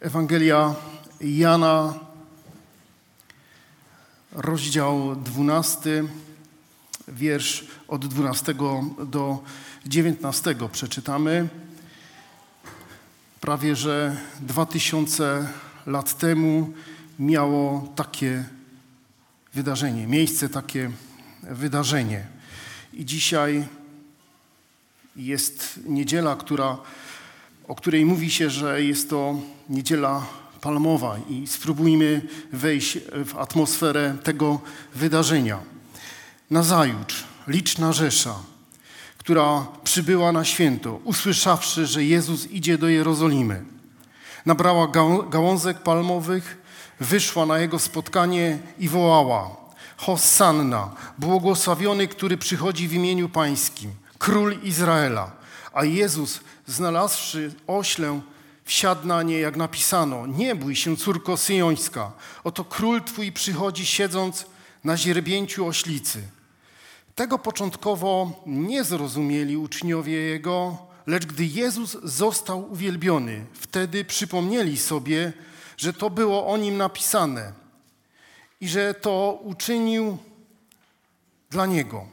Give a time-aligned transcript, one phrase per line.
[0.00, 0.74] Ewangelia
[1.20, 1.94] Jana,
[4.32, 6.04] rozdział 12,
[7.08, 8.54] wiersz od 12
[9.06, 9.42] do
[9.86, 11.48] 19 przeczytamy.
[13.40, 15.48] Prawie że 2000
[15.86, 16.72] lat temu
[17.18, 18.44] miało takie
[19.54, 20.90] wydarzenie, miejsce takie
[21.42, 22.26] wydarzenie.
[22.92, 23.68] I dzisiaj
[25.16, 26.78] jest niedziela, która
[27.68, 29.34] o której mówi się, że jest to
[29.68, 30.26] niedziela
[30.60, 34.60] palmowa i spróbujmy wejść w atmosferę tego
[34.94, 35.58] wydarzenia.
[36.50, 38.34] Nazajutrz liczna rzesza,
[39.18, 43.64] która przybyła na święto, usłyszawszy, że Jezus idzie do Jerozolimy,
[44.46, 44.88] nabrała
[45.30, 46.58] gałązek palmowych,
[47.00, 49.56] wyszła na jego spotkanie i wołała:
[49.96, 55.37] Hosanna, błogosławiony, który przychodzi w imieniu Pańskim, król Izraela.
[55.78, 58.20] A Jezus znalazłszy oślę,
[58.64, 62.12] wsiadł na nie, jak napisano, nie bój się, córko syjońska,
[62.44, 64.46] oto król twój przychodzi siedząc
[64.84, 66.22] na źrebięciu oślicy.
[67.14, 75.32] Tego początkowo nie zrozumieli uczniowie Jego, lecz gdy Jezus został uwielbiony, wtedy przypomnieli sobie,
[75.76, 77.52] że to było o Nim napisane
[78.60, 80.18] i że to uczynił
[81.50, 82.06] dla Niego.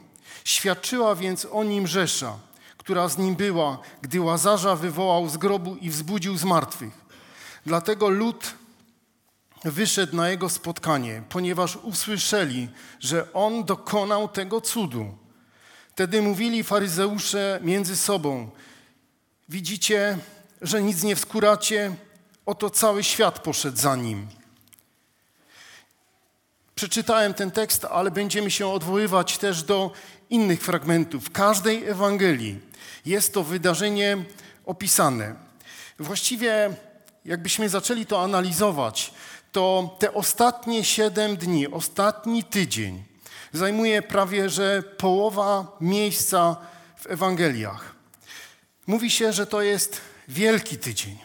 [0.44, 2.46] Świadczyła więc o Nim Rzesza,
[2.86, 6.92] która z nim była, gdy Łazarza wywołał z grobu i wzbudził z martwych.
[7.66, 8.54] Dlatego lud
[9.64, 12.68] wyszedł na jego spotkanie, ponieważ usłyszeli,
[13.00, 15.18] że on dokonał tego cudu.
[15.90, 18.50] Wtedy mówili faryzeusze między sobą:
[19.48, 20.18] Widzicie,
[20.62, 21.94] że nic nie wskuracie,
[22.46, 24.26] oto cały świat poszedł za nim.
[26.74, 29.92] Przeczytałem ten tekst, ale będziemy się odwoływać też do
[30.30, 31.30] innych fragmentów.
[31.30, 32.75] Każdej Ewangelii
[33.06, 34.16] jest to wydarzenie
[34.64, 35.34] opisane.
[35.98, 36.76] Właściwie,
[37.24, 39.12] jakbyśmy zaczęli to analizować,
[39.52, 43.04] to te ostatnie siedem dni, ostatni tydzień
[43.52, 46.56] zajmuje prawie że połowa miejsca
[46.96, 47.94] w Ewangeliach.
[48.86, 51.18] Mówi się, że to jest wielki tydzień,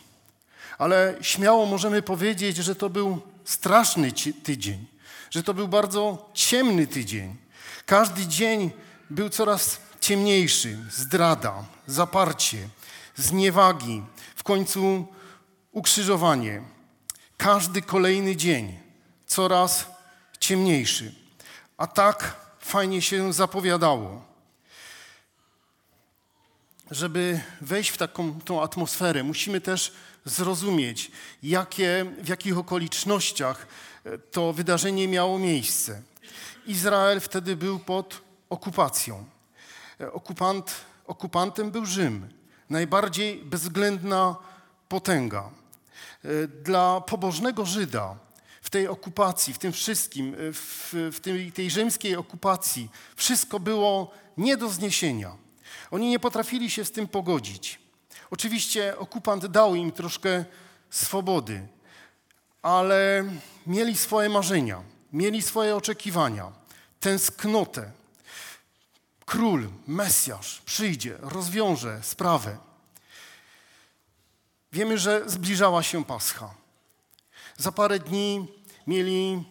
[0.78, 4.11] ale śmiało możemy powiedzieć, że to był straszny
[4.44, 4.85] tydzień,
[5.31, 7.35] że to był bardzo ciemny tydzień.
[7.85, 8.72] Każdy dzień
[9.09, 12.69] był coraz ciemniejszy, zdrada, zaparcie,
[13.16, 14.03] zniewagi,
[14.35, 15.07] w końcu
[15.72, 16.62] ukrzyżowanie.
[17.38, 18.79] Każdy kolejny dzień
[19.28, 19.85] coraz
[20.40, 21.16] ciemniejszy.
[21.78, 24.25] A tak fajnie się zapowiadało.
[26.91, 29.94] Żeby wejść w taką tą atmosferę, musimy też
[30.25, 31.12] zrozumieć,
[31.44, 33.68] jakie, w jakich okolicznościach
[34.06, 36.02] e, to wydarzenie miało miejsce.
[36.66, 39.25] Izrael wtedy był pod okupacją.
[40.02, 40.75] E, okupant,
[41.06, 42.29] okupantem był Rzym,
[42.69, 44.35] najbardziej bezwzględna
[44.89, 45.50] potęga.
[46.23, 48.16] E, dla pobożnego Żyda
[48.62, 54.11] w tej okupacji, w tym wszystkim, e, w, w tej, tej rzymskiej okupacji, wszystko było
[54.38, 55.35] nie do zniesienia.
[55.91, 57.79] Oni nie potrafili się z tym pogodzić.
[58.31, 60.45] Oczywiście okupant dał im troszkę
[60.90, 61.67] swobody,
[62.61, 63.23] ale
[63.67, 66.51] mieli swoje marzenia, mieli swoje oczekiwania,
[67.00, 67.91] tęsknotę
[69.31, 72.57] król, Mesjasz przyjdzie, rozwiąże sprawę.
[74.71, 76.53] Wiemy, że zbliżała się Pascha.
[77.57, 78.47] Za parę dni
[78.87, 79.43] mieli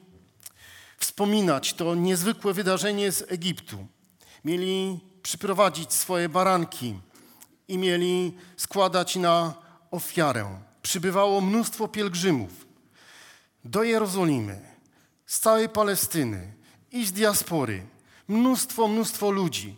[0.99, 3.87] wspominać to niezwykłe wydarzenie z Egiptu.
[4.45, 7.01] Mieli przyprowadzić swoje baranki
[7.69, 9.55] i mieli składać na
[9.91, 10.61] ofiarę.
[10.83, 12.67] Przybywało mnóstwo pielgrzymów
[13.65, 14.61] do Jerozolimy,
[15.27, 16.53] z całej Palestyny
[16.93, 17.87] i z diaspory
[18.31, 19.77] mnóstwo, mnóstwo ludzi.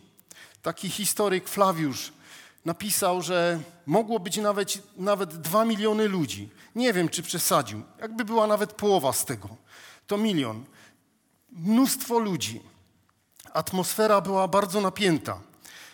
[0.61, 2.13] Taki historyk Flawiusz
[2.65, 6.49] napisał, że mogło być nawet, nawet dwa miliony ludzi.
[6.75, 7.83] Nie wiem, czy przesadził.
[8.01, 9.49] Jakby była nawet połowa z tego,
[10.07, 10.65] to milion.
[11.51, 12.61] Mnóstwo ludzi.
[13.53, 15.41] Atmosfera była bardzo napięta,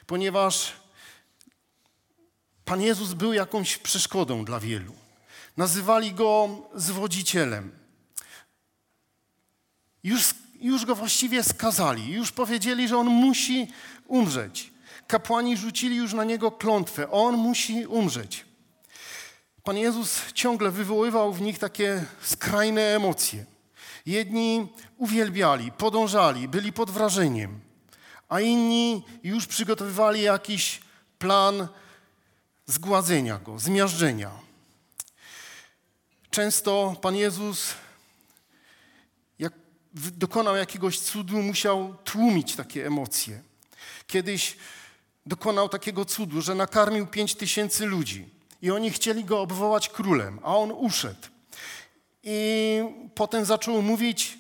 [0.07, 0.73] ponieważ
[2.65, 4.93] Pan Jezus był jakąś przeszkodą dla wielu.
[5.57, 7.71] Nazywali go zwodzicielem.
[10.03, 13.67] Już już go właściwie skazali, już powiedzieli, że on musi
[14.07, 14.71] umrzeć.
[15.07, 18.45] Kapłani rzucili już na niego klątwę, on musi umrzeć.
[19.63, 23.45] Pan Jezus ciągle wywoływał w nich takie skrajne emocje.
[24.05, 24.67] Jedni
[24.97, 27.59] uwielbiali, podążali, byli pod wrażeniem,
[28.29, 30.81] a inni już przygotowywali jakiś
[31.19, 31.67] plan
[32.65, 34.31] zgładzenia go, zmiażdżenia.
[36.29, 37.73] Często Pan Jezus
[39.93, 43.41] dokonał jakiegoś cudu, musiał tłumić takie emocje.
[44.07, 44.57] Kiedyś
[45.25, 48.29] dokonał takiego cudu, że nakarmił pięć tysięcy ludzi.
[48.61, 51.27] i oni chcieli go obwołać królem, a on uszedł.
[52.23, 52.81] I
[53.15, 54.37] potem zaczął mówić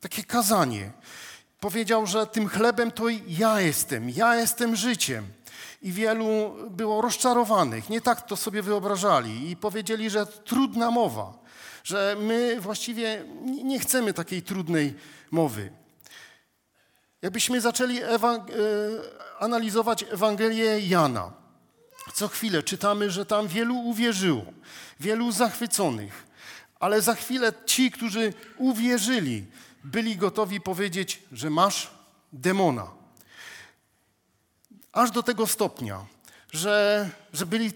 [0.00, 0.90] takie kazanie.
[1.60, 5.26] Powiedział, że tym chlebem to ja jestem, ja jestem życiem.
[5.82, 11.38] I wielu było rozczarowanych, nie tak to sobie wyobrażali i powiedzieli, że trudna mowa,
[11.84, 14.94] że my właściwie nie chcemy takiej trudnej
[15.30, 15.72] mowy.
[17.22, 18.18] Jakbyśmy zaczęli e,
[19.38, 21.32] analizować Ewangelię Jana,
[22.14, 24.44] co chwilę czytamy, że tam wielu uwierzyło,
[25.00, 26.26] wielu zachwyconych,
[26.80, 29.46] ale za chwilę ci, którzy uwierzyli,
[29.84, 31.90] byli gotowi powiedzieć, że masz
[32.32, 32.90] demona.
[34.92, 36.06] Aż do tego stopnia,
[36.52, 37.72] że, że byli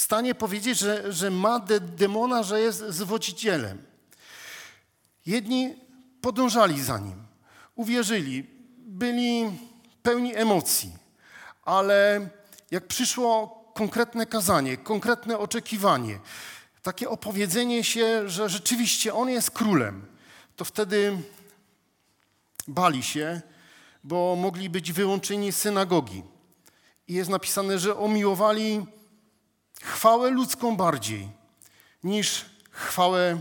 [0.00, 3.82] stanie powiedzieć, że, że ma de, demona, że jest zwodzicielem.
[5.26, 5.74] Jedni
[6.20, 7.22] podążali za nim,
[7.74, 8.46] uwierzyli,
[8.78, 9.58] byli
[10.02, 10.92] pełni emocji,
[11.62, 12.28] ale
[12.70, 16.20] jak przyszło konkretne kazanie, konkretne oczekiwanie,
[16.82, 20.06] takie opowiedzenie się, że rzeczywiście on jest królem,
[20.56, 21.16] to wtedy
[22.68, 23.40] bali się,
[24.04, 26.22] bo mogli być wyłączeni z synagogi.
[27.08, 28.86] I jest napisane, że omiłowali
[29.82, 31.28] chwałę ludzką bardziej
[32.04, 33.40] niż chwałę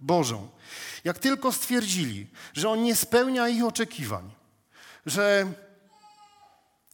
[0.00, 0.48] Bożą.
[1.04, 4.30] Jak tylko stwierdzili, że on nie spełnia ich oczekiwań,
[5.06, 5.52] że,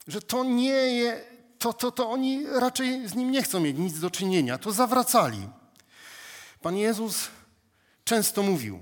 [0.09, 1.25] że to nie jest,
[1.59, 5.49] to, to, to oni raczej z nim nie chcą mieć nic do czynienia, to zawracali.
[6.63, 7.29] Pan Jezus
[8.05, 8.81] często mówił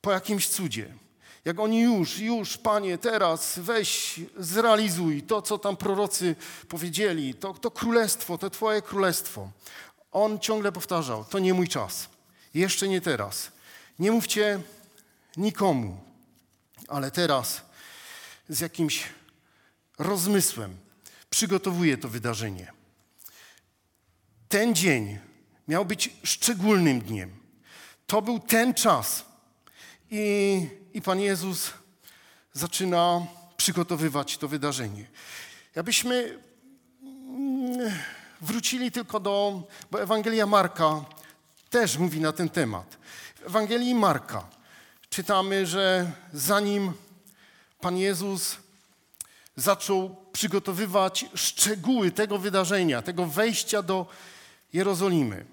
[0.00, 0.94] po jakimś cudzie,
[1.44, 6.36] jak oni już, już, Panie, teraz weź, zrealizuj to, co tam prorocy
[6.68, 9.50] powiedzieli, to, to królestwo, to Twoje królestwo.
[10.12, 12.08] On ciągle powtarzał, to nie mój czas,
[12.54, 13.52] jeszcze nie teraz.
[13.98, 14.60] Nie mówcie
[15.36, 16.00] nikomu,
[16.88, 17.62] ale teraz
[18.48, 19.04] z jakimś
[19.98, 20.76] rozmysłem
[21.30, 22.72] przygotowuję to wydarzenie.
[24.48, 25.18] Ten dzień
[25.68, 27.36] miał być szczególnym dniem.
[28.06, 29.31] To był ten czas.
[30.14, 31.70] I, i Pan Jezus
[32.52, 33.26] zaczyna
[33.56, 35.06] przygotowywać to wydarzenie.
[35.74, 36.38] Jakbyśmy
[37.02, 37.92] mm,
[38.40, 41.04] wrócili tylko do, bo Ewangelia Marka
[41.70, 42.98] też mówi na ten temat.
[43.36, 44.46] W Ewangelii Marka
[45.10, 46.92] czytamy, że zanim
[47.80, 48.56] Pan Jezus
[49.56, 54.06] zaczął przygotowywać szczegóły tego wydarzenia, tego wejścia do
[54.72, 55.44] Jerozolimy,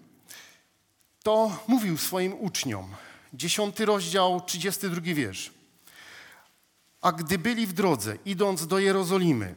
[1.24, 2.96] to mówił swoim uczniom.
[3.34, 5.52] Dziesiąty rozdział, 32 wiersz.
[7.02, 9.56] A gdy byli w drodze, idąc do Jerozolimy,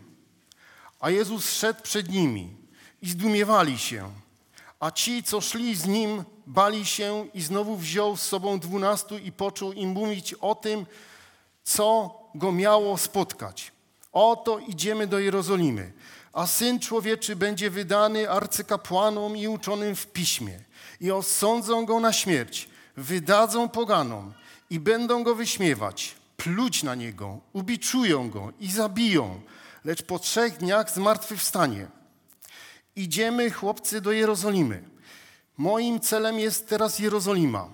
[1.01, 2.57] a Jezus szedł przed nimi
[3.03, 4.11] i zdumiewali się,
[4.81, 9.33] a ci, co szli z nim, bali się i znowu wziął z sobą dwunastu i
[9.33, 10.87] począł im mówić o tym,
[11.65, 13.73] co go miało spotkać.
[14.13, 15.93] Oto idziemy do Jerozolimy,
[16.33, 20.61] a Syn Człowieczy będzie wydany arcykapłanom i uczonym w piśmie
[21.01, 24.33] i osądzą go na śmierć, wydadzą poganom
[24.71, 29.41] i będą go wyśmiewać, pluć na niego, ubiczują go i zabiją,
[29.85, 31.87] lecz po trzech dniach zmartwychwstanie.
[32.97, 34.83] Idziemy, chłopcy, do Jerozolimy.
[35.59, 37.69] Moim celem jest teraz Jerozolima.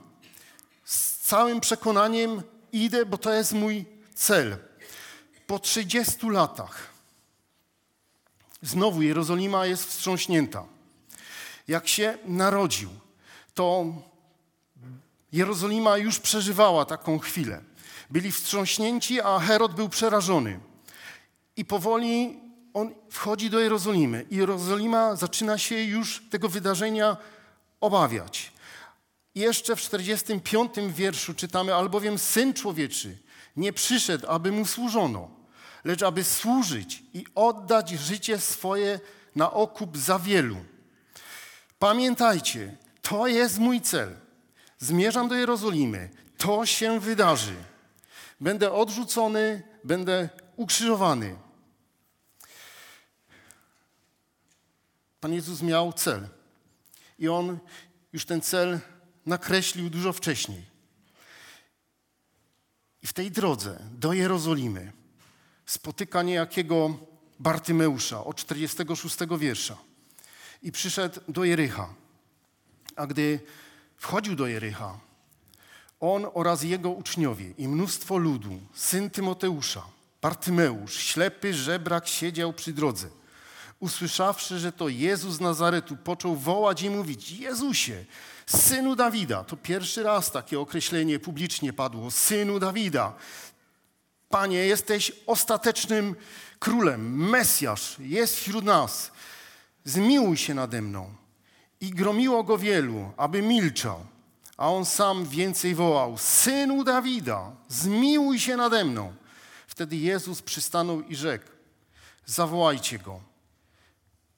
[0.85, 2.43] Z całym przekonaniem
[2.73, 4.57] idę, bo to jest mój cel.
[5.47, 6.89] Po 30 latach
[8.63, 10.65] znowu Jerozolima jest wstrząśnięta.
[11.69, 12.91] Jak się narodził,
[13.55, 13.85] to
[15.33, 17.61] Jerozolima już przeżywała taką chwilę.
[18.11, 20.61] Byli wstrząśnięci, a Herod był przerażony.
[21.57, 22.41] I powoli
[22.75, 24.27] on wchodzi do Jerozolimy.
[24.31, 27.17] I Jerozolima zaczyna się już tego wydarzenia
[27.81, 28.53] obawiać.
[29.35, 33.19] Jeszcze w 45 wierszu czytamy, albowiem Syn Człowieczy
[33.57, 35.31] nie przyszedł, aby mu służono,
[35.85, 39.01] lecz aby służyć i oddać życie swoje
[39.37, 40.57] na okup za wielu.
[41.79, 44.28] Pamiętajcie, to jest mój cel.
[44.79, 46.11] Zmierzam do Jerozolimy.
[46.37, 47.55] To się wydarzy.
[48.41, 51.37] Będę odrzucony, będę ukrzyżowany.
[55.21, 56.29] Pan Jezus miał cel.
[57.19, 57.59] I on
[58.13, 58.81] już ten cel
[59.27, 60.65] nakreślił dużo wcześniej.
[63.03, 64.93] I w tej drodze do Jerozolimy
[65.67, 66.99] spotyka niejakiego
[67.39, 69.79] Bartymeusza od 46 wiersza.
[70.63, 71.95] I przyszedł do Jericha.
[72.97, 73.41] A gdy
[73.99, 74.99] wchodził do Jericha,
[76.01, 79.83] on oraz jego uczniowie i mnóstwo ludu, syn Tymoteusza,
[80.23, 83.09] Bartymeusz, ślepy żebrak siedział przy drodze.
[83.81, 88.05] Usłyszawszy, że to Jezus z Nazaretu, począł wołać i mówić: Jezusie,
[88.47, 89.45] synu Dawida.
[89.45, 93.15] To pierwszy raz takie określenie publicznie padło: synu Dawida.
[94.29, 96.17] Panie, jesteś ostatecznym
[96.59, 99.13] królem, Mesjasz, jest wśród nas.
[99.85, 101.15] Zmiłuj się nade mną.
[101.81, 104.07] I gromiło go wielu, aby milczał.
[104.57, 109.15] A on sam więcej wołał: Synu Dawida, zmiłuj się nade mną.
[109.67, 111.47] Wtedy Jezus przystanął i rzekł:
[112.27, 113.21] Zawołajcie go.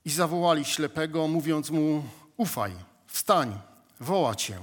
[0.04, 2.04] I zawołali ślepego, mówiąc mu:
[2.36, 2.72] Ufaj,
[3.06, 3.60] wstań,
[4.00, 4.58] woła cię.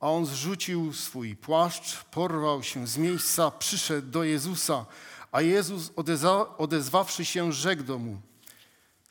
[0.00, 4.86] A on zrzucił swój płaszcz, porwał się z miejsca, przyszedł do Jezusa,
[5.32, 8.20] a Jezus odezwa, odezwawszy się, rzekł do mu: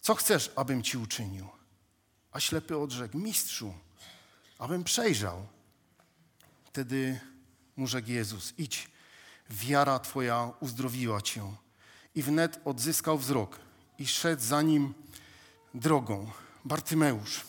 [0.02, 1.55] Co chcesz, abym ci uczynił?
[2.36, 3.74] A ślepy odrzekł: Mistrzu,
[4.60, 5.48] abym przejrzał.
[6.66, 7.20] Wtedy
[7.78, 8.90] mu rzekł Jezus: Idź,
[9.50, 11.56] wiara twoja uzdrowiła cię.
[12.16, 13.60] I wnet odzyskał wzrok
[14.00, 14.94] i szedł za nim
[15.74, 16.32] drogą.
[16.66, 17.42] Bartymeusz.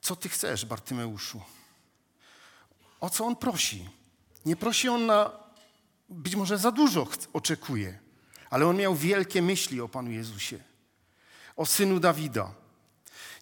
[0.00, 1.42] Co ty chcesz, Bartymeuszu?
[3.00, 3.90] O co on prosi?
[4.44, 5.30] Nie prosi on na,
[6.08, 7.98] być może za dużo oczekuje,
[8.50, 10.58] ale on miał wielkie myśli o Panu Jezusie,
[11.56, 12.67] o synu Dawida.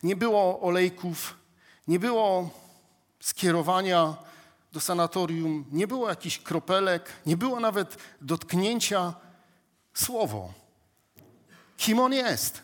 [0.06, 1.34] Nie było olejków,
[1.88, 2.50] nie było
[3.20, 4.16] skierowania
[4.72, 9.14] do sanatorium, nie było jakichś kropelek, nie było nawet dotknięcia
[9.94, 10.52] słowo.
[11.76, 12.62] Kim on jest?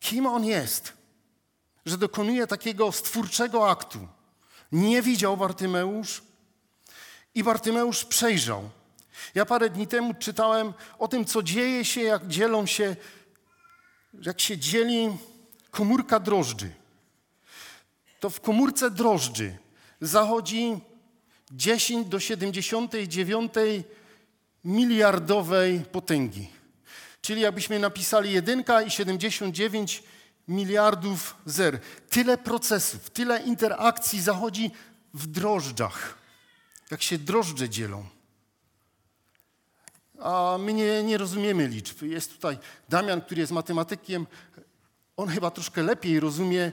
[0.00, 0.92] Kim on jest?
[1.86, 4.08] Że dokonuje takiego stwórczego aktu.
[4.72, 6.22] Nie widział Bartymeusz
[7.34, 8.70] i Bartymeusz przejrzał.
[9.34, 12.96] Ja parę dni temu czytałem o tym, co dzieje się, jak dzielą się,
[14.22, 15.16] jak się dzieli
[15.70, 16.70] komórka drożdży.
[18.20, 19.56] To w komórce drożdży
[20.00, 20.78] zachodzi
[21.50, 23.52] 10 do 79
[24.64, 26.48] miliardowej potęgi.
[27.20, 30.02] Czyli jakbyśmy napisali 1 i 79
[30.48, 31.80] miliardów zer.
[32.10, 34.70] Tyle procesów, tyle interakcji zachodzi
[35.14, 36.18] w drożdżach,
[36.90, 38.15] jak się drożdże dzielą.
[40.20, 42.02] A my nie, nie rozumiemy liczb.
[42.02, 42.58] Jest tutaj
[42.88, 44.26] Damian, który jest matematykiem.
[45.16, 46.72] On chyba troszkę lepiej rozumie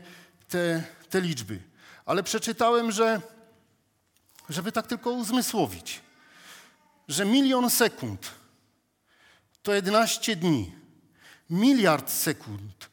[0.49, 1.59] te, te liczby.
[2.05, 3.21] Ale przeczytałem, że
[4.49, 6.01] żeby tak tylko uzmysłowić,
[7.07, 8.31] że milion sekund
[9.63, 10.75] to 11 dni,
[11.49, 12.89] miliard sekund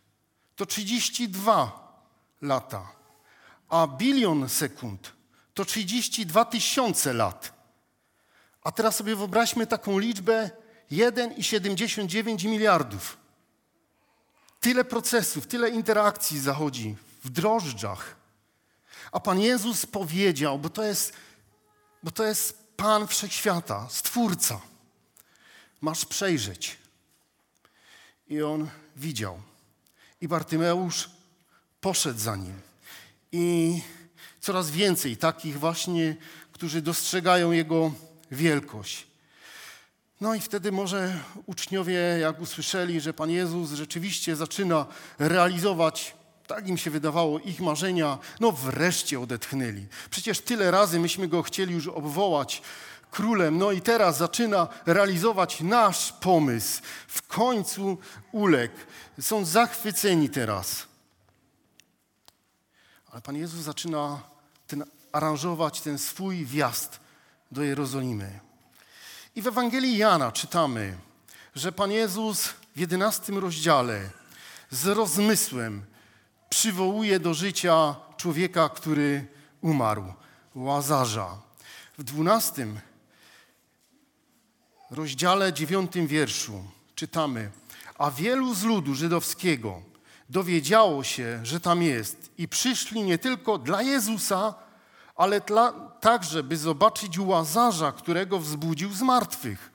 [0.56, 1.92] to 32
[2.42, 2.92] lata,
[3.68, 5.12] a bilion sekund
[5.54, 7.59] to 32 tysiące lat.
[8.62, 10.50] A teraz sobie wyobraźmy taką liczbę
[10.92, 13.16] 1,79 miliardów.
[14.60, 18.16] Tyle procesów, tyle interakcji zachodzi w drożdżach.
[19.12, 21.12] A Pan Jezus powiedział, bo to jest,
[22.02, 24.60] bo to jest Pan Wszechświata, Stwórca.
[25.80, 26.78] Masz przejrzeć.
[28.28, 29.40] I on widział.
[30.20, 31.10] I Bartymeusz
[31.80, 32.60] poszedł za nim.
[33.32, 33.80] I
[34.40, 36.16] coraz więcej takich właśnie,
[36.52, 37.92] którzy dostrzegają jego
[38.30, 39.06] wielkość.
[40.20, 44.86] No i wtedy może uczniowie, jak usłyszeli, że Pan Jezus rzeczywiście zaczyna
[45.18, 46.14] realizować,
[46.46, 49.86] tak im się wydawało, ich marzenia, no wreszcie odetchnęli.
[50.10, 52.62] Przecież tyle razy myśmy go chcieli już obwołać
[53.10, 56.82] królem, no i teraz zaczyna realizować nasz pomysł.
[57.08, 57.98] W końcu
[58.32, 58.76] uległ.
[59.20, 60.86] Są zachwyceni teraz.
[63.10, 64.20] Ale Pan Jezus zaczyna
[64.66, 67.00] ten, aranżować ten swój wjazd
[67.50, 68.40] do Jerozolimy.
[69.34, 70.98] I w Ewangelii Jana czytamy,
[71.54, 74.10] że Pan Jezus w jedenastym rozdziale
[74.70, 75.84] z rozmysłem
[76.50, 79.26] przywołuje do życia człowieka, który
[79.60, 80.04] umarł,
[80.54, 81.38] Łazarza.
[81.98, 82.80] W dwunastym
[84.90, 86.64] rozdziale dziewiątym wierszu
[86.94, 87.50] czytamy,
[87.98, 89.82] a wielu z ludu żydowskiego
[90.30, 94.54] dowiedziało się, że tam jest i przyszli nie tylko dla Jezusa,
[95.20, 95.40] ale
[96.00, 99.70] także, by zobaczyć Łazarza, którego wzbudził z martwych.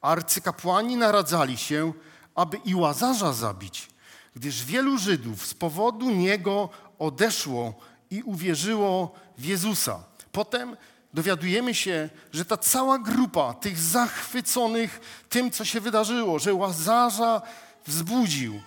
[0.00, 1.92] Arcykapłani naradzali się,
[2.34, 3.88] aby i Łazarza zabić,
[4.36, 6.68] gdyż wielu Żydów z powodu niego
[6.98, 7.74] odeszło
[8.10, 10.02] i uwierzyło w Jezusa.
[10.32, 10.76] Potem
[11.14, 17.42] dowiadujemy się, że ta cała grupa tych zachwyconych tym, co się wydarzyło, że Łazarza
[17.86, 18.60] wzbudził.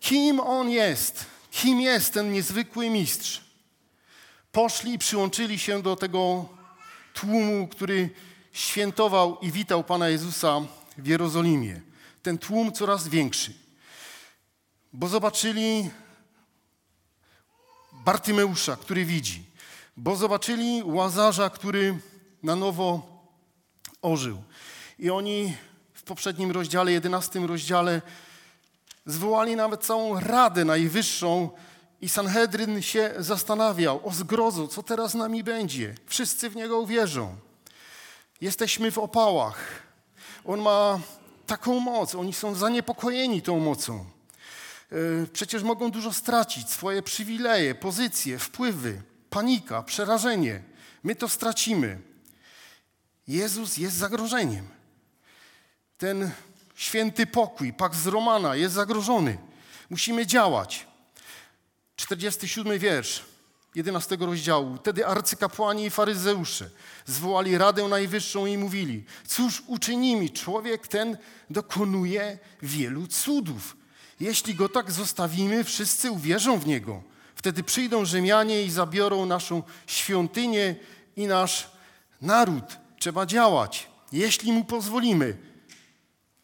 [0.00, 1.26] Kim on jest?
[1.50, 3.47] Kim jest ten niezwykły mistrz?
[4.52, 6.48] Poszli i przyłączyli się do tego
[7.14, 8.10] tłumu, który
[8.52, 10.60] świętował i witał Pana Jezusa
[10.98, 11.80] w Jerozolimie.
[12.22, 13.54] Ten tłum coraz większy.
[14.92, 15.90] Bo zobaczyli
[17.92, 19.48] Bartymeusza, który widzi
[19.98, 21.98] bo zobaczyli łazarza, który
[22.42, 23.02] na nowo
[24.02, 24.42] ożył.
[24.98, 25.54] I oni
[25.94, 28.02] w poprzednim rozdziale, jedenastym rozdziale,
[29.06, 31.50] zwołali nawet całą Radę Najwyższą
[32.00, 35.94] i Sanhedryn się zastanawiał, o zgrozo, co teraz z nami będzie.
[36.06, 37.36] Wszyscy w Niego uwierzą.
[38.40, 39.82] Jesteśmy w opałach.
[40.44, 41.00] On ma
[41.46, 44.04] taką moc, oni są zaniepokojeni tą mocą.
[44.92, 50.62] E, przecież mogą dużo stracić, swoje przywileje, pozycje, wpływy, panika, przerażenie.
[51.02, 52.00] My to stracimy.
[53.28, 54.68] Jezus jest zagrożeniem.
[55.98, 56.30] Ten
[56.74, 59.38] święty pokój, pak z Romana jest zagrożony.
[59.90, 60.87] Musimy działać.
[61.98, 63.24] 47 wiersz
[63.74, 64.76] 11 rozdziału.
[64.76, 66.70] Wtedy arcykapłani i faryzeusze
[67.06, 70.30] zwołali Radę Najwyższą i mówili, cóż uczynimy?
[70.30, 71.16] Człowiek ten
[71.50, 73.76] dokonuje wielu cudów.
[74.20, 77.02] Jeśli go tak zostawimy, wszyscy uwierzą w niego.
[77.34, 80.76] Wtedy przyjdą Rzymianie i zabiorą naszą świątynię
[81.16, 81.70] i nasz
[82.20, 82.78] naród.
[82.98, 85.36] Trzeba działać, jeśli mu pozwolimy.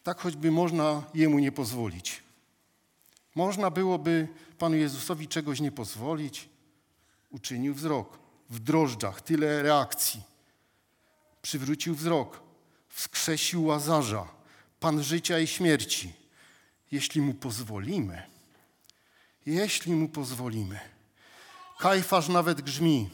[0.02, 2.22] Tak choćby można jemu nie pozwolić.
[3.34, 6.48] Można byłoby Panu Jezusowi czegoś nie pozwolić.
[7.30, 8.18] Uczynił wzrok.
[8.50, 10.22] W drożdżach tyle reakcji.
[11.42, 12.40] Przywrócił wzrok.
[12.88, 14.28] Wskrzesił łazarza.
[14.80, 16.12] Pan życia i śmierci.
[16.92, 18.22] Jeśli mu pozwolimy.
[19.46, 20.80] Jeśli mu pozwolimy.
[21.78, 23.10] Kajfasz nawet grzmi.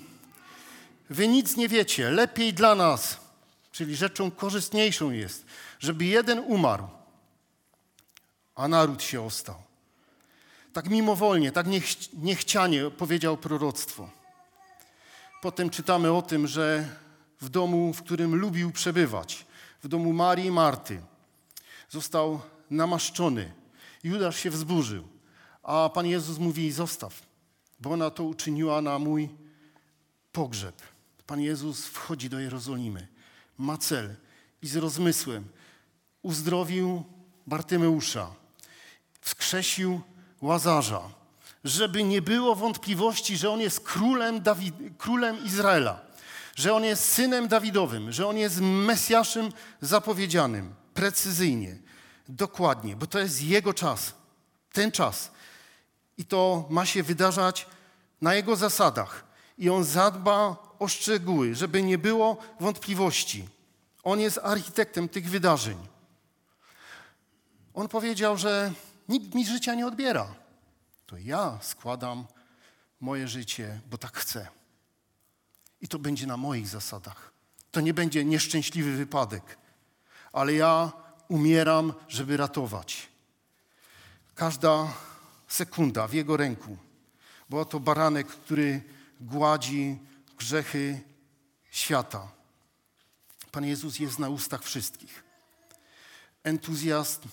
[1.11, 2.11] Wy nic nie wiecie.
[2.11, 3.21] Lepiej dla nas,
[3.73, 5.47] czyli rzeczą korzystniejszą jest,
[5.79, 6.89] żeby jeden umarł,
[8.55, 9.70] a naród się ostał.
[10.73, 14.11] Tak mimowolnie, tak niech, niechcianie powiedział proroctwo.
[15.43, 16.97] Potem czytamy o tym, że
[17.41, 19.47] w domu, w którym lubił przebywać,
[19.83, 21.03] w domu Marii i Marty,
[21.89, 23.53] został namaszczony.
[24.05, 25.09] Judasz się wzburzył,
[25.62, 27.23] a Pan Jezus mówi: Zostaw,
[27.81, 29.29] bo ona to uczyniła na mój
[30.33, 30.83] pogrzeb.
[31.27, 33.09] Pan Jezus wchodzi do Jerozolimy,
[33.59, 34.17] ma cel
[34.62, 35.49] i z rozmysłem
[36.23, 37.05] uzdrowił
[37.47, 38.35] Bartymeusza,
[39.21, 40.00] wskrzesił
[40.41, 41.01] Łazarza,
[41.65, 46.01] żeby nie było wątpliwości, że on jest królem, Dawid, królem Izraela,
[46.57, 51.77] że on jest synem Dawidowym, że on jest Mesjaszem zapowiedzianym, precyzyjnie,
[52.29, 54.15] dokładnie, bo to jest jego czas,
[54.73, 55.31] ten czas.
[56.19, 57.67] I to ma się wydarzać
[58.21, 59.25] na jego zasadach.
[59.59, 63.49] I on zadba o szczegóły, żeby nie było wątpliwości.
[64.03, 65.76] On jest architektem tych wydarzeń.
[67.75, 68.73] On powiedział, że
[69.11, 70.35] Nikt mi życia nie odbiera.
[71.07, 72.27] To ja składam
[73.01, 74.49] moje życie, bo tak chcę.
[75.81, 77.33] I to będzie na moich zasadach.
[77.71, 79.59] To nie będzie nieszczęśliwy wypadek,
[80.33, 80.93] ale ja
[81.29, 83.09] umieram, żeby ratować.
[84.35, 84.95] Każda
[85.49, 86.77] sekunda w Jego ręku.
[87.49, 88.83] Bo to baranek, który
[89.21, 89.99] gładzi
[90.39, 91.01] grzechy
[91.71, 92.29] świata.
[93.53, 95.25] Pan Jezus jest na ustach wszystkich.
[96.45, 97.29] Entuzjazm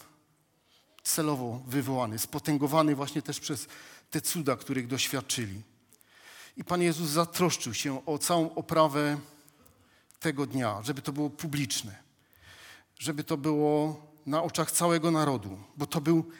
[1.08, 3.68] celowo wywołany, spotęgowany właśnie też przez
[4.12, 5.62] te cuda, których doświadczyli.
[6.58, 9.18] I Pan Jezus zatroszczył się o całą oprawę
[10.20, 11.96] tego dnia, żeby to było publiczne,
[13.00, 16.32] żeby to było na oczach całego narodu, bo to był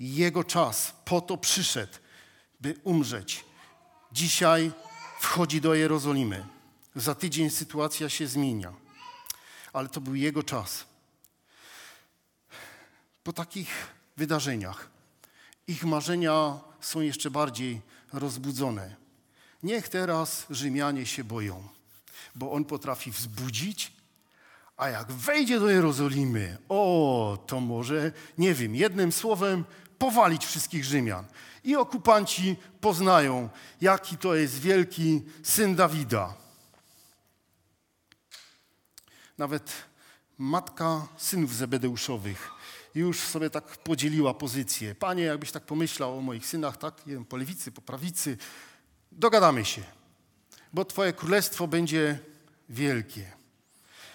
[0.00, 0.92] Jego czas.
[1.04, 1.92] Po to przyszedł,
[2.60, 3.44] by umrzeć.
[4.12, 4.72] Dzisiaj
[5.20, 6.46] wchodzi do Jerozolimy.
[6.94, 8.72] Za tydzień sytuacja się zmienia,
[9.72, 10.84] ale to był Jego czas.
[13.24, 14.90] Po takich wydarzeniach.
[15.66, 17.80] Ich marzenia są jeszcze bardziej
[18.12, 18.96] rozbudzone.
[19.62, 21.68] Niech teraz Rzymianie się boją,
[22.34, 23.92] bo on potrafi wzbudzić,
[24.76, 29.64] a jak wejdzie do Jerozolimy, o, to może, nie wiem, jednym słowem
[29.98, 31.24] powalić wszystkich Rzymian.
[31.64, 33.48] I okupanci poznają,
[33.80, 36.34] jaki to jest wielki syn Dawida.
[39.38, 39.72] Nawet
[40.38, 42.53] matka synów Zebedeuszowych
[42.94, 44.94] już sobie tak podzieliła pozycję.
[44.94, 48.36] Panie, jakbyś tak pomyślał o moich synach, tak, jeden po lewicy, po prawicy,
[49.12, 49.82] dogadamy się,
[50.72, 52.18] bo Twoje królestwo będzie
[52.68, 53.32] wielkie.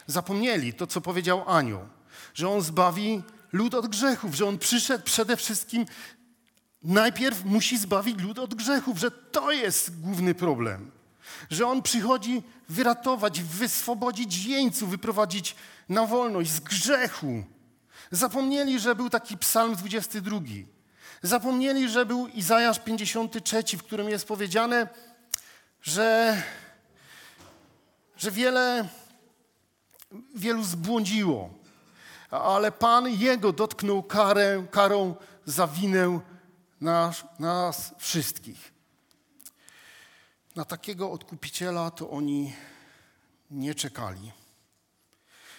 [0.08, 1.88] Zapomnieli to, co powiedział anioł,
[2.34, 5.86] że on zbawi lud od grzechów, że on przyszedł przede wszystkim,
[6.84, 10.92] najpierw musi zbawić lud od grzechów, że to jest główny problem.
[11.50, 15.56] Że on przychodzi wyratować, wyswobodzić jeńców, wyprowadzić
[15.90, 17.44] na wolność z grzechu.
[18.12, 20.40] Zapomnieli, że był taki psalm 22.
[21.22, 24.88] Zapomnieli, że był Izajasz 53, w którym jest powiedziane,
[25.82, 26.42] że,
[28.18, 28.90] że wiele,
[30.36, 31.50] wielu zbłądziło,
[32.32, 36.20] ale Pan Jego dotknął karę, karą za winę
[36.82, 38.74] nas, nas wszystkich.
[40.56, 42.54] Na takiego odkupiciela to oni
[43.52, 44.32] nie czekali.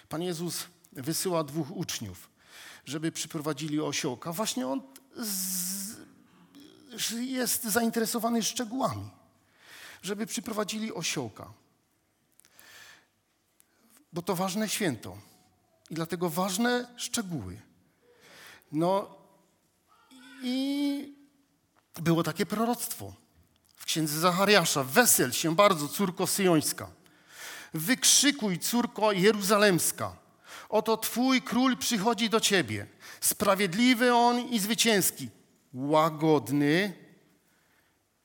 [0.09, 2.30] Pan Jezus wysyła dwóch uczniów
[2.85, 4.33] żeby przyprowadzili osiołka.
[4.33, 4.83] Właśnie on
[5.17, 5.97] z,
[7.21, 9.11] jest zainteresowany szczegółami,
[10.03, 11.53] żeby przyprowadzili osiołka.
[14.13, 15.19] Bo to ważne święto
[15.91, 17.61] i dlatego ważne szczegóły.
[18.73, 19.15] No
[20.43, 21.15] i
[21.95, 23.15] było takie proroctwo
[23.77, 24.85] w księdze Zachariasza.
[24.85, 26.91] Wesel się bardzo, córko syjońska.
[27.75, 30.17] Wykrzykuj, córko jeruzalemska.
[30.69, 32.87] Oto Twój król przychodzi do Ciebie.
[33.21, 35.29] Sprawiedliwy On i zwycięski.
[35.75, 36.93] Łagodny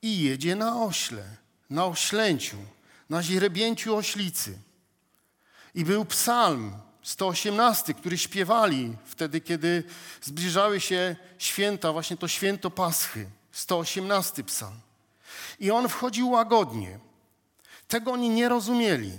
[0.01, 1.23] i jedzie na ośle,
[1.69, 2.57] na oślęciu,
[3.09, 4.59] na źrebięciu oślicy.
[5.75, 9.83] I był psalm 118, który śpiewali wtedy, kiedy
[10.21, 13.27] zbliżały się święta, właśnie to święto Paschy.
[13.51, 14.79] 118 psalm.
[15.59, 16.99] I on wchodził łagodnie.
[17.87, 19.11] Tego oni nie rozumieli.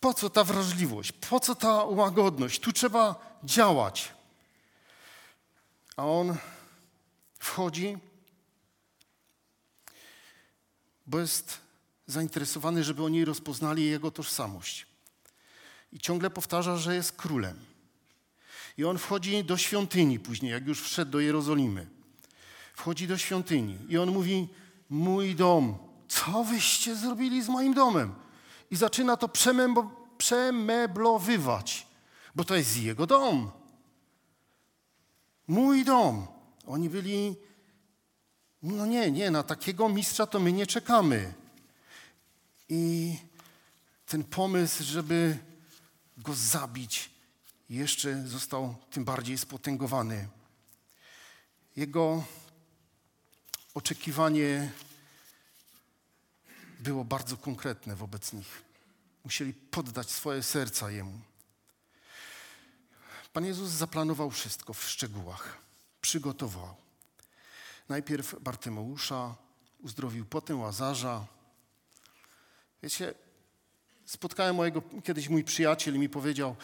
[0.00, 1.12] Po co ta wrażliwość?
[1.12, 2.60] Po co ta łagodność?
[2.60, 4.12] Tu trzeba działać.
[5.96, 6.36] A on
[7.38, 7.98] wchodzi,
[11.06, 11.58] bo jest
[12.06, 14.86] zainteresowany, żeby oni rozpoznali jego tożsamość.
[15.92, 17.56] I ciągle powtarza, że jest królem.
[18.78, 21.86] I on wchodzi do świątyni później, jak już wszedł do Jerozolimy.
[22.74, 24.48] Wchodzi do świątyni i on mówi:
[24.90, 28.14] Mój dom, co wyście zrobili z moim domem?
[28.70, 29.28] I zaczyna to
[30.18, 31.86] przemeblowywać,
[32.34, 33.50] bo to jest jego dom.
[35.48, 36.26] Mój dom.
[36.66, 37.36] Oni byli,
[38.62, 41.34] no nie, nie, na takiego mistrza to my nie czekamy.
[42.68, 43.16] I
[44.06, 45.38] ten pomysł, żeby
[46.18, 47.10] go zabić,
[47.70, 50.28] jeszcze został tym bardziej spotęgowany.
[51.76, 52.24] Jego
[53.74, 54.72] oczekiwanie
[56.80, 58.62] było bardzo konkretne wobec nich.
[59.24, 61.20] Musieli poddać swoje serca Jemu.
[63.32, 65.58] Pan Jezus zaplanował wszystko w szczegółach.
[66.00, 66.74] Przygotował.
[67.88, 69.34] Najpierw Bartymeusza
[69.80, 71.26] uzdrowił, potem Łazarza.
[72.82, 73.14] Wiecie,
[74.06, 76.56] spotkałem mojego, kiedyś mój przyjaciel i mi powiedział,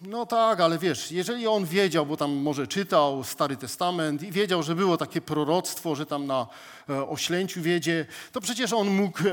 [0.00, 4.62] no tak, ale wiesz, jeżeli on wiedział, bo tam może czytał Stary Testament i wiedział,
[4.62, 6.46] że było takie proroctwo, że tam na
[6.88, 9.32] e, oślęciu wiedzie, to przecież on mógł e,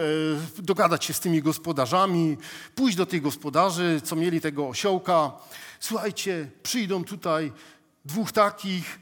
[0.58, 2.38] dogadać się z tymi gospodarzami,
[2.76, 5.32] pójść do tych gospodarzy, co mieli tego osiołka.
[5.80, 7.52] Słuchajcie, przyjdą tutaj
[8.06, 9.00] dwóch takich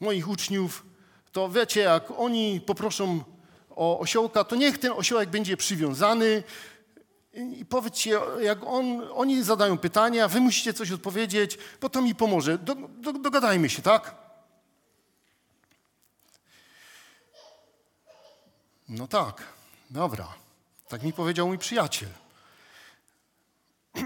[0.00, 0.86] moich uczniów,
[1.32, 3.24] to wiecie, jak oni poproszą
[3.76, 6.42] o osiołka, to niech ten osiołek będzie przywiązany,
[7.34, 12.58] i powiedzcie, jak on, oni zadają pytania, wy musicie coś odpowiedzieć, bo to mi pomoże.
[12.58, 14.14] Do, do, dogadajmy się, tak?
[18.88, 19.42] No tak,
[19.90, 20.34] dobra.
[20.88, 22.08] Tak mi powiedział mój przyjaciel.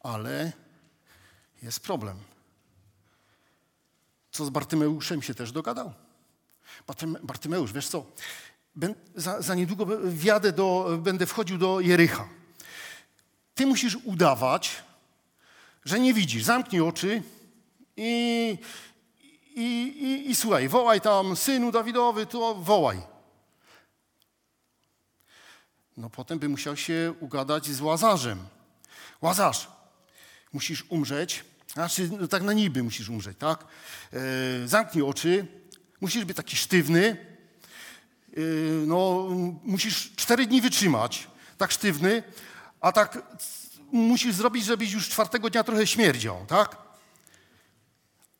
[0.00, 0.52] Ale
[1.62, 2.18] jest problem.
[4.30, 5.92] Co z Bartymeuszem się też dogadał?
[7.22, 8.06] Bartymeusz, wiesz co?
[9.14, 12.28] Za, za niedługo wjadę do, będę wchodził do Jericha.
[13.54, 14.82] Ty musisz udawać,
[15.84, 16.44] że nie widzisz.
[16.44, 17.22] Zamknij oczy
[17.96, 18.58] i,
[19.54, 19.62] i,
[19.98, 23.02] i, i słuchaj, wołaj tam, synu Dawidowy, to wołaj.
[25.96, 28.38] No potem by musiał się ugadać z Łazarzem.
[29.20, 29.68] Łazarz,
[30.52, 33.64] musisz umrzeć, znaczy no tak na niby musisz umrzeć, tak?
[34.12, 34.18] E,
[34.68, 35.46] zamknij oczy,
[36.00, 37.35] musisz być taki sztywny,
[38.86, 39.28] no,
[39.62, 42.22] musisz cztery dni wytrzymać, tak sztywny,
[42.80, 43.22] a tak
[43.92, 46.76] musisz zrobić, żebyś już czwartego dnia trochę śmierdział, tak?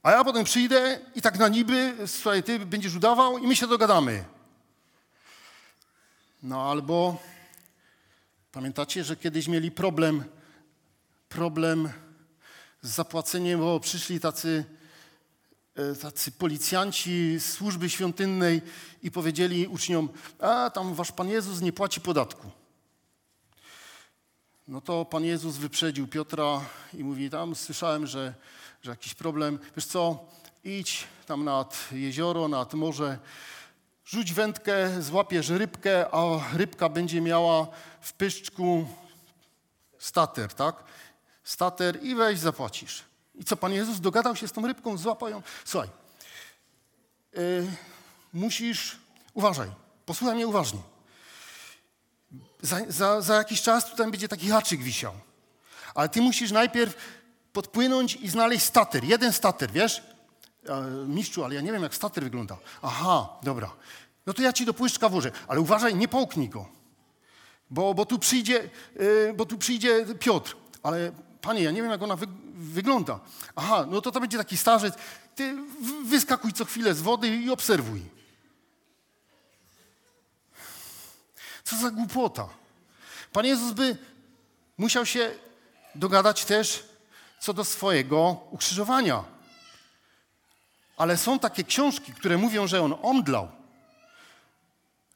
[0.02, 3.66] A ja potem przyjdę i tak na niby, słuchaj, ty będziesz udawał i my się
[3.66, 4.24] dogadamy.
[6.42, 7.22] No albo
[8.52, 10.24] pamiętacie, że kiedyś mieli problem,
[11.28, 11.92] problem
[12.82, 14.64] z zapłaceniem, bo przyszli tacy
[16.00, 18.62] tacy policjanci z służby świątynnej
[19.02, 20.08] i powiedzieli uczniom,
[20.38, 22.50] a tam wasz Pan Jezus nie płaci podatku.
[24.68, 26.60] No to Pan Jezus wyprzedził Piotra
[26.94, 28.34] i mówi, tam słyszałem, że,
[28.82, 29.58] że jakiś problem.
[29.76, 30.24] Wiesz co,
[30.64, 33.18] idź tam nad jezioro, nad morze,
[34.04, 36.22] rzuć wędkę, złapiesz rybkę, a
[36.56, 37.66] rybka będzie miała
[38.00, 38.88] w pyszczku
[39.98, 40.84] stater, tak?
[41.44, 43.04] Stater i weź zapłacisz.
[43.36, 45.42] I co, Pan Jezus dogadał się z tą rybką, złapał ją.
[45.64, 45.88] Słuchaj,
[47.32, 47.66] yy,
[48.32, 48.98] musisz,
[49.34, 49.68] uważaj,
[50.06, 50.80] posłuchaj mnie uważnie.
[52.62, 55.12] Za, za, za jakiś czas tutaj będzie taki haczyk wisiał.
[55.94, 56.96] Ale ty musisz najpierw
[57.52, 59.04] podpłynąć i znaleźć stater.
[59.04, 60.02] Jeden stater, wiesz?
[60.68, 62.56] E, mistrzu, ale ja nie wiem, jak stater wygląda.
[62.82, 63.70] Aha, dobra.
[64.26, 65.32] No to ja ci do płyszczka włożę.
[65.48, 66.68] Ale uważaj, nie połknij go.
[67.70, 70.56] Bo, bo, tu przyjdzie, yy, bo tu przyjdzie Piotr.
[70.82, 71.12] Ale
[71.46, 73.20] Panie, ja nie wiem, jak ona wy wygląda.
[73.56, 74.94] Aha, no to to będzie taki starzec.
[75.34, 75.56] Ty
[76.04, 78.02] wyskakuj co chwilę z wody i obserwuj.
[81.64, 82.48] Co za głupota.
[83.32, 83.96] Pan Jezus by
[84.78, 85.30] musiał się
[85.94, 86.84] dogadać też
[87.40, 89.24] co do swojego ukrzyżowania.
[90.96, 93.48] Ale są takie książki, które mówią, że on omdlał,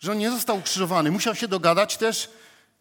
[0.01, 1.11] że on nie został ukrzyżowany.
[1.11, 2.31] Musiał się dogadać też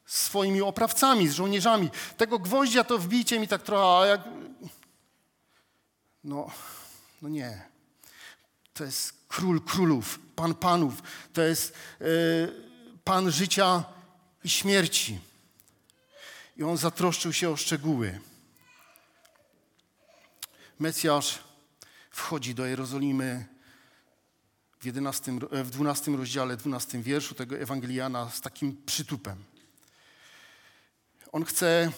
[0.10, 1.90] swoimi oprawcami, z żołnierzami.
[2.18, 4.22] Tego gwoździa to wbijcie mi tak trochę, a jak...
[6.24, 6.52] No,
[7.22, 7.62] no nie.
[8.74, 10.94] To jest król królów, pan panów.
[11.34, 12.08] To jest yy,
[13.04, 13.84] pan życia
[14.44, 15.20] i śmierci.
[16.58, 18.20] I on zatroszczył się o szczegóły.
[20.80, 21.40] Mesjasz
[22.12, 23.46] wchodzi do Jerozolimy
[24.80, 29.49] w, 11, w 12 rozdziale, 12 wierszu tego Ewangeliana z takim przytupem.
[31.32, 31.92] On chce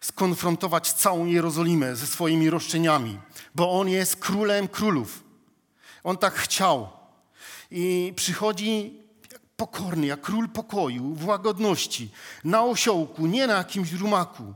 [0.00, 3.18] skonfrontować całą Jerozolimę ze swoimi roszczeniami,
[3.54, 5.24] bo on jest królem królów.
[6.04, 6.88] On tak chciał.
[7.70, 9.00] I przychodzi
[9.56, 12.10] pokorny, jak król pokoju, w łagodności,
[12.44, 14.54] na osiołku, nie na jakimś rumaku.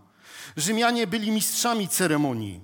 [0.57, 2.61] Rzymianie byli mistrzami ceremonii.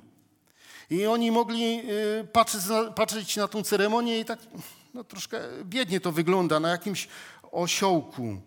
[0.90, 1.80] I oni mogli
[2.20, 2.62] y, patrzeć,
[2.96, 4.38] patrzeć na tą ceremonię i tak
[4.94, 7.08] no, troszkę biednie to wygląda, na jakimś
[7.52, 8.40] osiołku.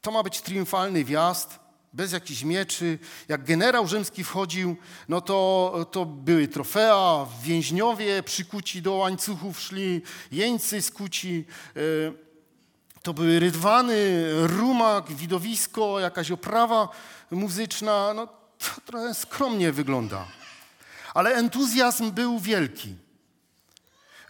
[0.00, 1.61] To ma być triumfalny wjazd,
[1.92, 2.98] bez jakichś mieczy.
[3.28, 4.76] Jak generał rzymski wchodził,
[5.08, 10.02] no to, to były trofea, więźniowie przykuci do łańcuchów szli,
[10.32, 11.44] jeńcy skuci.
[11.76, 12.12] Y,
[13.02, 16.88] to były rydwany, rumak, widowisko, jakaś oprawa
[17.30, 18.14] muzyczna.
[18.14, 18.26] No
[18.58, 20.26] to trochę skromnie wygląda.
[21.14, 22.96] Ale entuzjazm był wielki.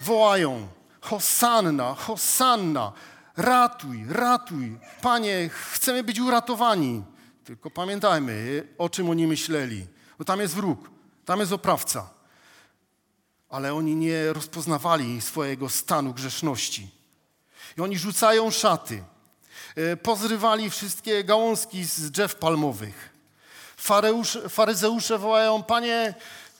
[0.00, 0.68] Wołają,
[1.00, 2.92] Hosanna, Hosanna,
[3.36, 4.78] ratuj, ratuj.
[5.02, 7.02] Panie, chcemy być uratowani.
[7.44, 9.86] Tylko pamiętajmy, o czym oni myśleli.
[10.18, 10.90] Bo tam jest wróg,
[11.24, 12.10] tam jest oprawca.
[13.48, 16.90] Ale oni nie rozpoznawali swojego stanu grzeszności.
[17.78, 19.04] I oni rzucają szaty.
[19.76, 23.12] E, pozrywali wszystkie gałązki z drzew palmowych.
[24.48, 26.14] Faryzeusze wołają, panie,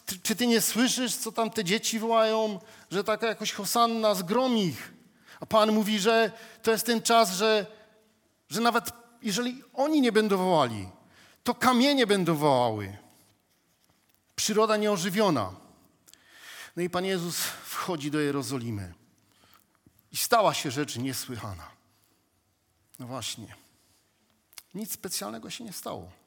[0.07, 4.65] ty, czy ty nie słyszysz, co tam te dzieci wołają, że taka jakoś hosanna zgromi
[4.65, 4.93] ich?
[5.41, 6.31] A Pan mówi, że
[6.63, 7.67] to jest ten czas, że,
[8.51, 10.89] że nawet jeżeli oni nie będą wołali,
[11.45, 12.97] to kamienie będą wołały.
[14.37, 15.53] Przyroda nieożywiona.
[16.77, 18.95] No i Pan Jezus wchodzi do Jerozolimy.
[20.13, 21.71] I stała się rzecz niesłychana.
[22.99, 23.55] No właśnie.
[24.75, 26.23] Nic specjalnego się nie stało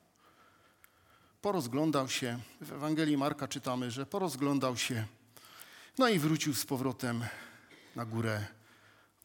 [1.45, 2.39] porozglądał się.
[2.61, 5.05] W Ewangelii Marka czytamy, że porozglądał się,
[5.97, 7.23] no i wrócił z powrotem
[7.95, 8.45] na górę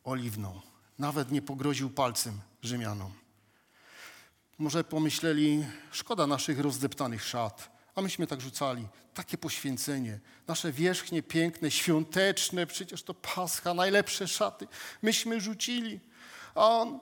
[0.04, 0.60] oliwną.
[0.98, 3.12] Nawet nie pogroził palcem Rzymianom.
[4.60, 8.88] Może pomyśleli, szkoda naszych rozdeptanych szat, a myśmy tak rzucali.
[9.14, 10.20] Takie poświęcenie.
[10.46, 14.66] Nasze wierzchnie, piękne, świąteczne, przecież to Pascha, najlepsze szaty.
[15.02, 16.00] Myśmy rzucili,
[16.54, 17.00] a on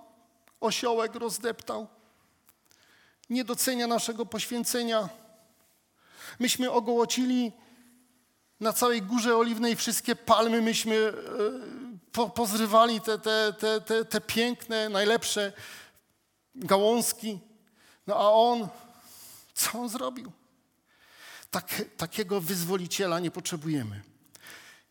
[0.61, 1.87] osiołek rozdeptał
[3.31, 5.09] nie docenia naszego poświęcenia.
[6.38, 7.53] Myśmy ogołocili
[8.61, 11.12] na całej Górze Oliwnej wszystkie palmy, myśmy e,
[12.12, 15.53] po, pozrywali te, te, te, te, te piękne, najlepsze
[16.55, 17.47] gałązki.
[18.09, 18.68] No a on,
[19.55, 20.33] co on zrobił?
[21.51, 24.03] Tak, takiego wyzwoliciela nie potrzebujemy.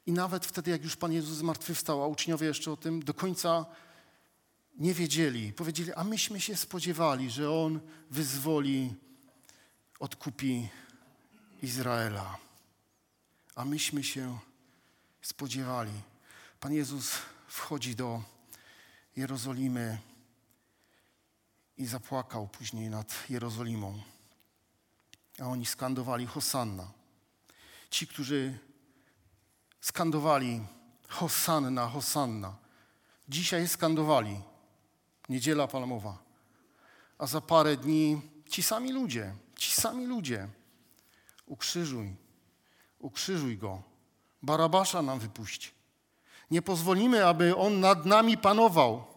[0.06, 3.66] I nawet wtedy, jak już Pan Jezus zmartwychwstał, a uczniowie jeszcze o tym do końca
[4.76, 5.54] nie wiedzieli.
[5.54, 8.94] Powiedzieli, a myśmy się spodziewali, że On wyzwoli,
[10.00, 10.70] odkupi
[11.62, 12.38] Izraela.
[13.56, 14.40] A myśmy się
[15.22, 15.92] spodziewali.
[16.60, 17.12] Pan Jezus
[17.48, 18.22] wchodzi do
[19.16, 19.98] Jerozolimy
[21.78, 24.00] i zapłakał później nad Jerozolimą.
[25.40, 26.92] A oni skandowali Hosanna.
[27.90, 28.60] Ci, którzy
[29.82, 30.62] skandowali
[31.10, 32.56] Hosanna, Hosanna,
[33.30, 34.42] dzisiaj skandowali
[35.30, 36.18] Niedziela Palmowa.
[37.18, 40.48] A za parę dni ci sami ludzie, ci sami ludzie.
[41.46, 42.16] Ukrzyżuj,
[43.00, 43.82] ukrzyżuj go.
[44.42, 45.72] Barabasza nam wypuści.
[46.52, 49.17] Nie pozwolimy, aby on nad nami panował.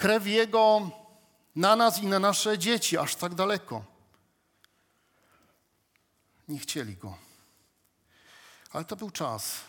[0.00, 0.90] Krew jego
[1.56, 3.84] na nas i na nasze dzieci, aż tak daleko.
[6.48, 7.16] Nie chcieli go.
[8.72, 9.60] Ale to był czas,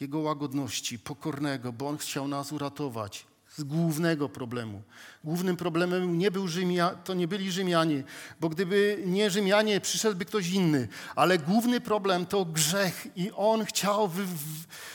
[0.00, 4.82] jego łagodności, pokornego, bo On chciał nas uratować z głównego problemu.
[5.24, 8.04] Głównym problemem nie był Rzymia, to nie byli Rzymianie,
[8.40, 10.88] bo gdyby nie Rzymianie, przyszedłby ktoś inny.
[11.16, 14.26] Ale główny problem to grzech i On chciał wy,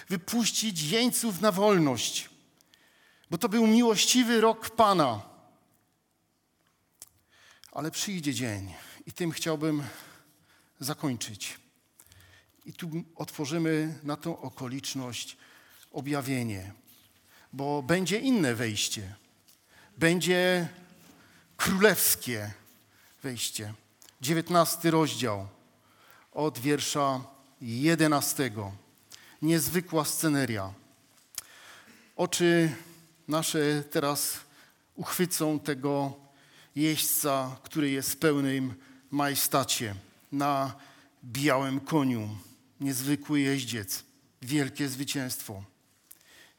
[0.09, 2.32] wypuścić jeńców na wolność,
[3.31, 5.21] bo to był miłościwy rok Pana.
[7.71, 8.73] Ale przyjdzie dzień
[9.05, 9.83] i tym chciałbym
[10.79, 11.59] zakończyć.
[12.65, 15.37] I tu otworzymy na tą okoliczność
[15.91, 16.73] objawienie,
[17.53, 19.15] bo będzie inne wejście.
[19.97, 20.67] Będzie
[21.57, 22.51] królewskie
[23.23, 23.73] wejście.
[24.21, 25.47] 19 rozdział
[26.31, 27.21] od wiersza
[27.61, 28.43] XI.
[29.41, 30.73] Niezwykła sceneria.
[32.15, 32.75] Oczy
[33.27, 34.39] nasze teraz
[34.95, 36.13] uchwycą tego
[36.75, 38.73] jeźdźca, który jest w pełnym
[39.11, 39.95] majestacie,
[40.31, 40.75] na
[41.23, 42.29] białym koniu.
[42.79, 44.03] Niezwykły jeździec,
[44.41, 45.63] wielkie zwycięstwo.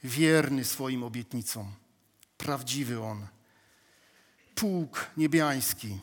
[0.05, 1.73] Wierny swoim obietnicom,
[2.39, 3.27] prawdziwy on.
[4.55, 5.99] Pułk niebiański.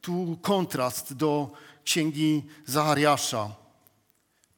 [0.00, 1.52] Tu kontrast do
[1.84, 3.56] księgi Zachariasza.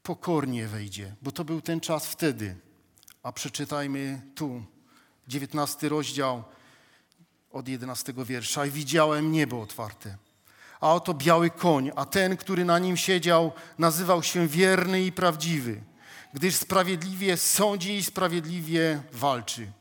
[0.03, 2.57] Pokornie wejdzie, bo to był ten czas wtedy.
[3.23, 4.65] A przeczytajmy tu,
[5.29, 6.45] 19 rozdział
[7.53, 8.67] od 11 wiersza.
[8.67, 10.17] I widziałem niebo otwarte.
[10.81, 15.81] A oto biały koń, a ten, który na nim siedział, nazywał się wierny i prawdziwy,
[16.35, 19.73] gdyż sprawiedliwie sądzi i sprawiedliwie walczy.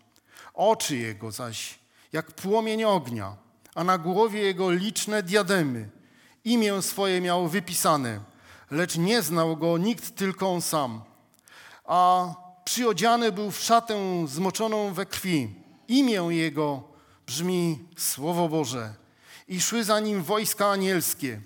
[0.53, 1.79] Oczy jego zaś
[2.13, 3.36] jak płomień ognia,
[3.75, 5.89] a na głowie jego liczne diademy.
[6.45, 8.19] Imię swoje miał wypisane,
[8.71, 11.01] lecz nie znał go nikt, tylko on sam.
[11.86, 12.27] A
[12.67, 15.53] przyodziany był w szatę zmoczoną we krwi.
[15.88, 16.84] Imię jego
[17.27, 18.93] brzmi Słowo Boże.
[19.47, 21.41] I szły za nim wojska anielskie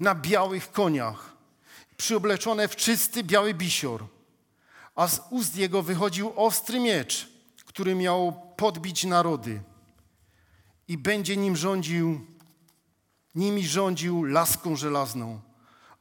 [0.00, 1.32] na białych koniach,
[1.96, 4.04] przyobleczone w czysty biały bisior.
[4.94, 7.28] A z ust jego wychodził ostry miecz,
[7.64, 9.62] który miał podbić narody.
[10.88, 12.26] I będzie nim rządził,
[13.34, 15.40] nimi rządził laską żelazną.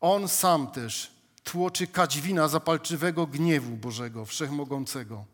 [0.02, 1.19] On sam też
[1.52, 5.26] tłoczy kadźwina zapalczywego gniewu Bożego, Wszechmogącego.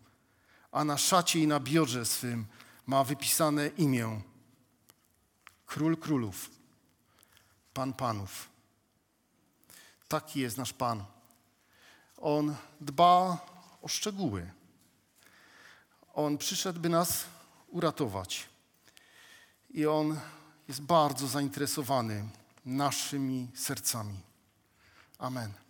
[0.71, 2.45] A na szacie i na biodrze swym
[2.87, 4.21] ma wypisane imię
[5.65, 6.49] Król Królów,
[7.73, 8.49] Pan Panów.
[10.07, 11.03] Taki jest nasz Pan.
[12.17, 13.37] On dba
[13.81, 14.51] o szczegóły.
[16.13, 17.25] On przyszedł, by nas
[17.67, 18.49] uratować.
[19.69, 20.19] I On
[20.67, 22.29] jest bardzo zainteresowany
[22.65, 24.19] naszymi sercami.
[25.19, 25.64] Amen.